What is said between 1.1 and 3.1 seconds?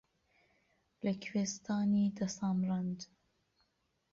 کوێستانی دە سامرەند